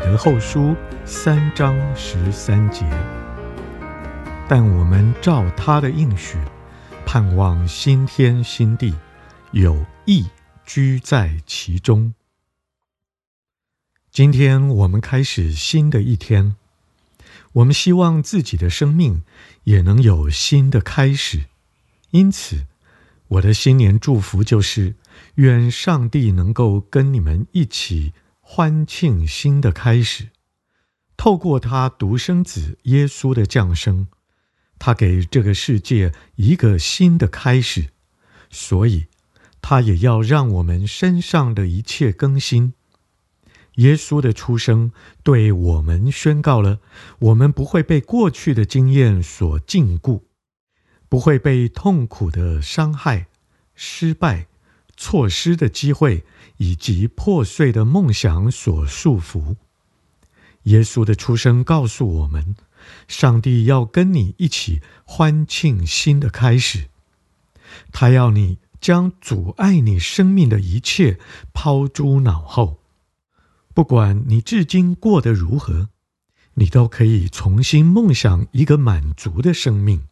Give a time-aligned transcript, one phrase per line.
[0.00, 0.74] 得后书。
[1.04, 2.84] 三章十三节，
[4.48, 6.38] 但我们照他的应许，
[7.04, 8.94] 盼望新天新地，
[9.50, 10.26] 有义
[10.64, 12.14] 居在其中。
[14.12, 16.54] 今天我们开始新的一天，
[17.54, 19.24] 我们希望自己的生命
[19.64, 21.46] 也能有新的开始。
[22.10, 22.66] 因此，
[23.26, 24.94] 我的新年祝福就是：
[25.36, 28.12] 愿上帝能够跟你们一起
[28.52, 30.30] 欢庆新的开始。
[31.16, 34.08] 透过他独生子耶稣的降生，
[34.76, 37.90] 他给这个世界一个新的开始，
[38.50, 39.06] 所以
[39.62, 42.74] 他也要让我们身上的一切更新。
[43.76, 44.90] 耶稣的出生
[45.22, 46.80] 对我们宣告了：
[47.20, 50.22] 我们不会被过去的经验所禁锢，
[51.08, 53.28] 不会被痛苦的伤害、
[53.76, 54.48] 失败、
[55.02, 56.26] 错失的机会
[56.58, 59.56] 以及破碎的梦想所束缚。
[60.64, 62.54] 耶稣的出生告诉我们，
[63.08, 66.90] 上帝要跟你一起欢庆新的开始。
[67.90, 71.18] 他要你将阻碍你生命的一切
[71.54, 72.80] 抛诸脑后，
[73.72, 75.88] 不管你至今过得如何，
[76.54, 80.02] 你都可以重新梦想一个满足的生命。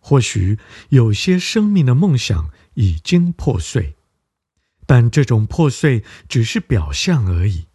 [0.00, 3.94] 或许有些生命的梦想已经破碎，
[4.86, 7.66] 但这种破碎只是表象而已。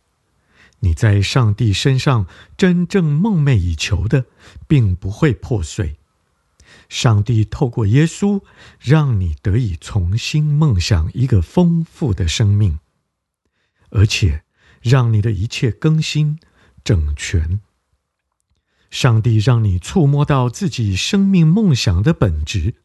[0.80, 2.28] 你在上帝身上
[2.58, 4.25] 真正梦寐以求的，
[4.68, 5.97] 并不会破碎。
[6.90, 8.42] 上帝透过耶稣，
[8.80, 12.80] 让你得以重新梦想一个丰富的生命，
[13.90, 14.44] 而且
[14.81, 16.40] 让你的一切更新
[16.84, 17.62] 整全。
[18.95, 22.75] 上帝让你触摸到自己生命梦想的本质，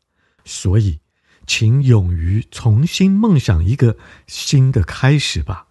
[0.44, 0.98] 所以，
[1.47, 5.66] 请勇于重新梦想一个新的开始吧。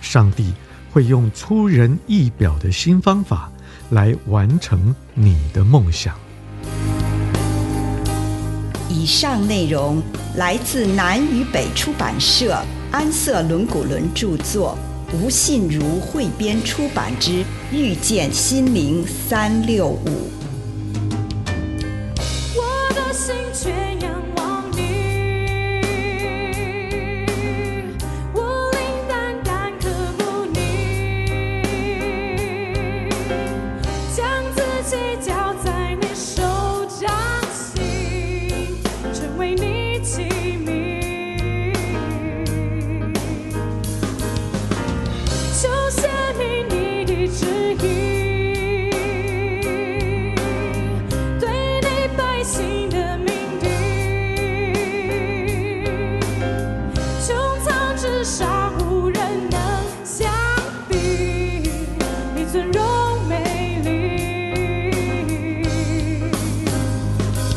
[0.00, 0.54] 上帝。
[0.92, 3.50] 会用出人意表的新方法
[3.88, 6.14] 来完成你的梦想。
[8.90, 10.02] 以上内容
[10.36, 14.76] 来自南与北出版社安瑟伦古伦著作，
[15.14, 17.30] 吴信如汇编出版之
[17.70, 20.06] 《遇见心灵三六五》。
[62.52, 62.82] 尊荣
[63.30, 64.92] 美丽，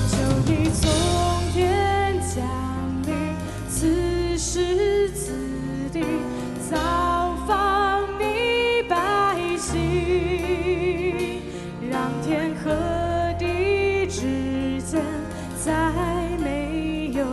[0.07, 0.15] 就
[0.45, 0.81] 你从
[1.51, 2.39] 天降
[3.06, 3.13] 临，
[3.68, 5.33] 此时此
[5.92, 6.00] 地
[6.69, 6.77] 造
[7.45, 8.24] 访你
[8.88, 8.95] 百
[9.57, 11.42] 姓，
[11.92, 12.71] 让天和
[13.38, 15.03] 地之间
[15.62, 15.92] 再
[16.42, 17.25] 没有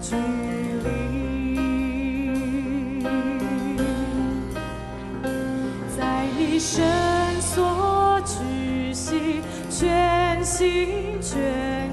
[0.00, 0.14] 距
[0.84, 0.88] 离。
[5.96, 6.97] 在你身。
[10.68, 11.40] 心全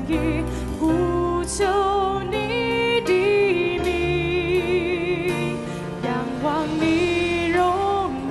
[0.10, 0.44] 意
[0.78, 1.64] 呼求
[2.30, 5.58] 你的名
[6.04, 6.14] 仰
[6.44, 7.58] 望你荣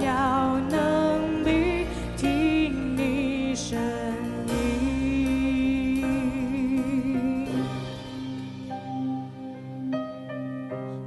[0.03, 1.43] 耀能
[2.17, 3.79] 听你声
[4.49, 4.53] 音。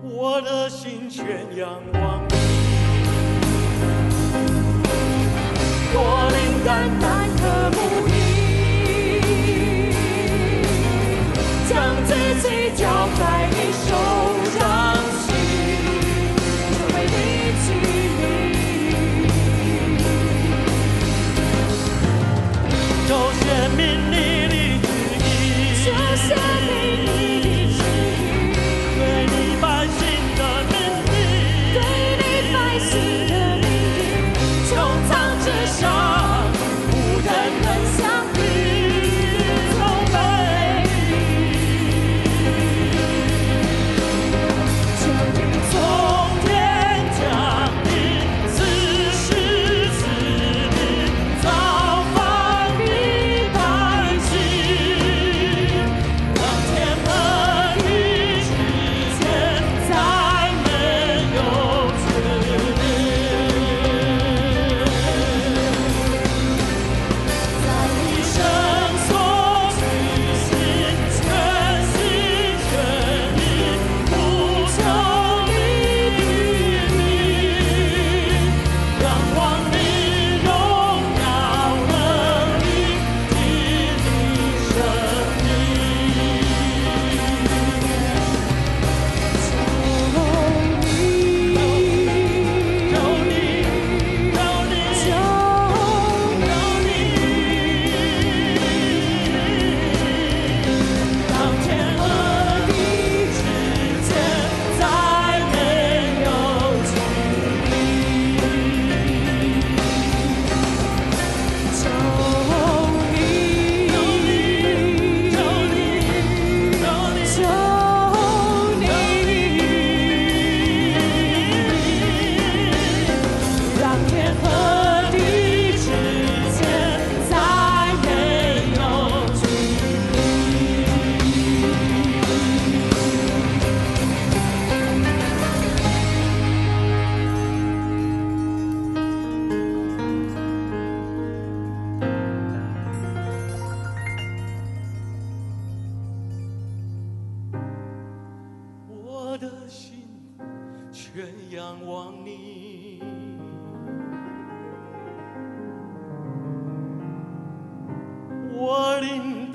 [0.02, 2.36] 我的心全仰望你
[6.30, 7.07] 灵感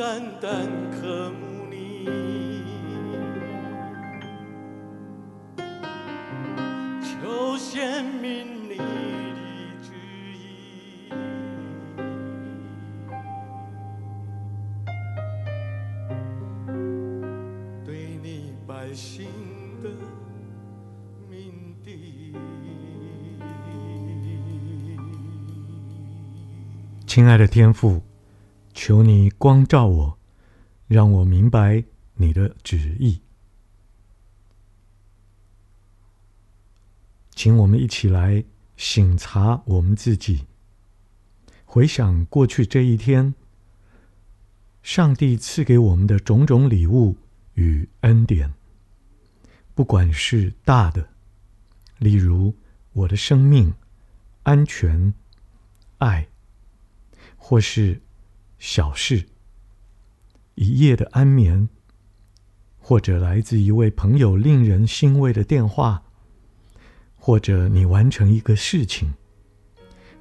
[0.02, 2.08] 单单渴慕你，
[7.00, 8.84] 求显明你的
[9.80, 9.92] 旨
[10.34, 11.08] 意。
[17.84, 19.28] 对你百姓
[19.84, 19.88] 的
[21.30, 22.34] 命定。
[27.06, 28.02] 亲爱的天父，
[28.74, 30.18] 求你光照我，
[30.88, 31.84] 让我明白
[32.14, 33.20] 你的旨意。
[37.30, 38.44] 请我们一起来
[38.76, 40.46] 省察我们自己，
[41.64, 43.34] 回想过去这一天，
[44.82, 47.16] 上帝赐给我们的种种礼物
[47.54, 48.52] 与恩典，
[49.74, 51.08] 不管是大的，
[51.98, 52.54] 例如
[52.92, 53.74] 我的生命、
[54.42, 55.14] 安全、
[55.98, 56.28] 爱。
[57.44, 58.00] 或是
[58.62, 59.26] 小事，
[60.54, 61.68] 一夜的安眠，
[62.78, 66.00] 或者来自一位朋友令人欣慰的电话，
[67.16, 69.12] 或者你完成一个事情，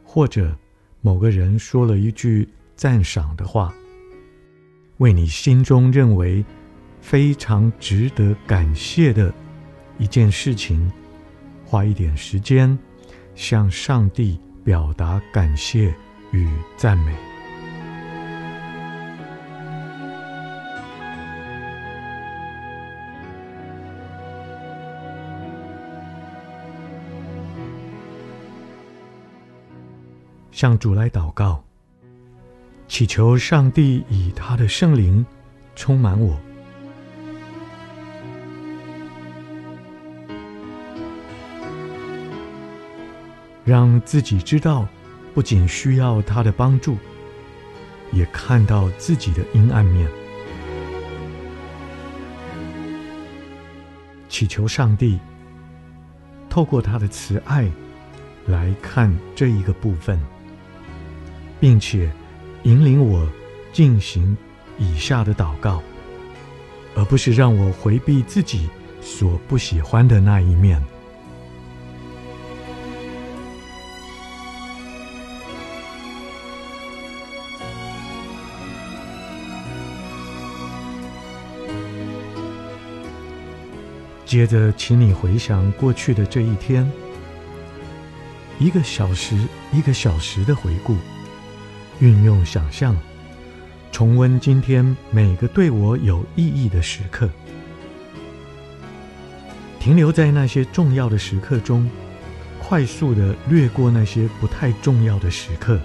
[0.04, 0.58] 或者
[1.02, 3.72] 某个人说了一句赞赏的话，
[4.98, 6.44] 为你心中认为
[7.00, 9.32] 非常值得感谢的
[10.00, 10.92] 一件事情，
[11.64, 12.76] 花一点时间
[13.36, 15.94] 向上帝表达感谢
[16.32, 17.31] 与赞美。
[30.62, 31.64] 向主来祷告，
[32.88, 35.26] 祈求上帝以他的圣灵
[35.76, 36.40] 充满我，
[43.66, 44.88] 让自己知道，
[45.34, 46.96] 不仅需要他的帮助，
[48.14, 50.08] 也看到自己的阴暗面。
[54.30, 55.20] 祈求上帝
[56.52, 57.68] 透过他的慈爱
[58.46, 60.20] 来看这一个部分。
[61.62, 62.12] 并且
[62.64, 63.26] 引领我
[63.72, 64.36] 进行
[64.80, 65.82] 以下的祷告，
[66.96, 68.68] 而不是让我回避自己
[69.00, 70.84] 所不喜欢的那一面。
[84.26, 86.90] 接着，请你回想过去的这一天，
[88.60, 89.36] 一个小时
[89.74, 90.96] 一个小时的回顾，
[92.02, 92.98] 运用想象，
[93.92, 97.30] 重温今天每个对我有意义的时刻，
[99.80, 101.88] 停留在那些重要的时刻中，
[102.60, 105.80] 快速的略过那些不太重要的时刻。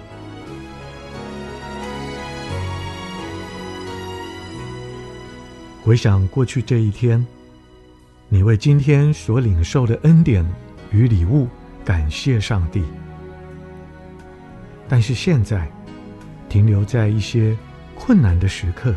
[5.83, 7.25] 回想过去这一天。
[8.29, 10.45] 你为今天所领受的恩典
[10.91, 11.47] 与礼物
[11.85, 12.83] 感谢上帝，
[14.89, 15.71] 但是现在
[16.57, 17.55] 停留在一些
[17.93, 18.91] 困难的时刻。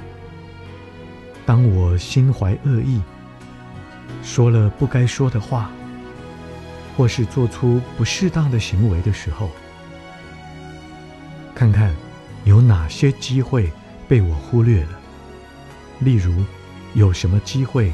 [1.45, 3.02] 当我心怀恶意，
[4.23, 5.71] 说了不该说的话，
[6.97, 9.50] 或是做出不适当的行为的时候，
[11.55, 11.95] 看看
[12.45, 13.71] 有哪些机会
[14.09, 14.99] 被我忽略了。
[15.99, 16.43] 例如，
[16.95, 17.93] 有什么机会？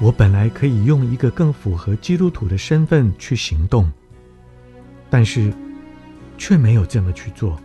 [0.00, 3.88] 我本来可以用一个更符合基督徒的身份去行动，
[5.08, 5.54] 但是
[6.36, 7.56] 却没有这么去做。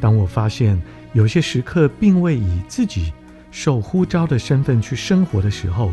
[0.00, 0.80] 当我发现
[1.12, 3.12] 有些时刻并未以自己
[3.50, 5.92] 受呼召的身份去生活的时候，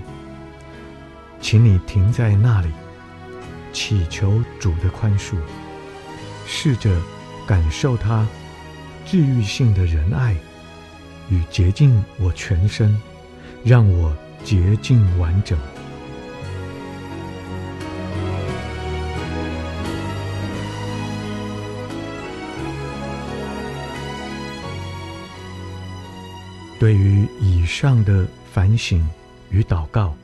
[1.39, 2.67] 请你停在那里，
[3.71, 5.35] 祈求主的宽恕，
[6.45, 6.99] 试着
[7.45, 8.27] 感受他
[9.05, 10.35] 治愈性的仁爱
[11.29, 12.99] 与洁净我全身，
[13.63, 14.15] 让我。
[14.43, 15.55] 洁净完整。
[26.81, 29.07] 对于以上的反省
[29.51, 30.15] 与祷告，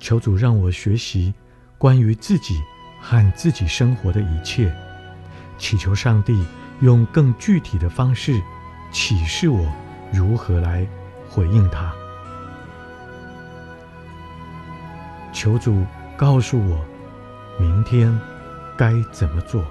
[0.00, 1.32] 求主让我学习
[1.78, 2.60] 关于自己
[3.00, 4.74] 和自己生活的一切，
[5.58, 6.44] 祈求上帝
[6.80, 8.42] 用更具体的方式
[8.90, 9.64] 启示我
[10.12, 10.84] 如何来
[11.28, 11.94] 回应他。
[15.32, 15.86] 求主
[16.16, 16.84] 告诉我，
[17.60, 18.12] 明天
[18.76, 19.64] 该怎么做。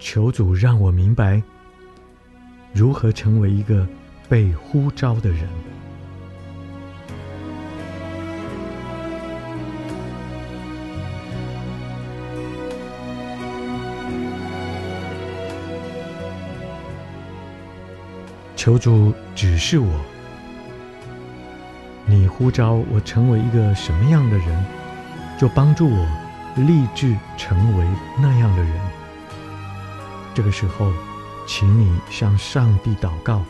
[0.00, 1.42] 求主让我明白，
[2.72, 3.86] 如何成为一个
[4.30, 5.46] 被呼召的人。
[18.56, 20.00] 求主指示我。
[22.06, 24.64] 你呼召我成为一个什么样的人，
[25.38, 26.06] 就帮助我
[26.56, 27.86] 立志成为
[28.20, 28.89] 那样的人。
[30.34, 30.92] 这个时候，
[31.46, 33.42] 请你向上帝祷告，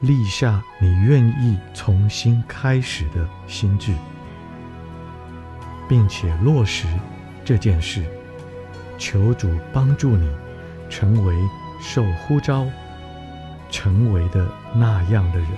[0.00, 3.92] 立下你愿意重新开始的心志，
[5.88, 6.86] 并且落实
[7.44, 8.04] 这件事。
[8.98, 10.30] 求主帮助你
[10.88, 11.34] 成为
[11.80, 12.64] 受呼召
[13.68, 14.46] 成为的
[14.76, 15.48] 那样的人。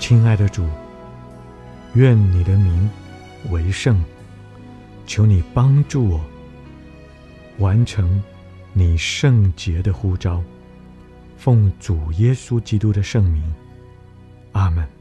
[0.00, 0.68] 亲爱的主，
[1.92, 2.90] 愿你的名
[3.50, 4.02] 为圣，
[5.06, 6.20] 求你帮助我
[7.58, 8.22] 完成
[8.72, 10.42] 你圣洁的呼召，
[11.36, 13.42] 奉主耶稣基督的圣名，
[14.52, 14.93] 阿门。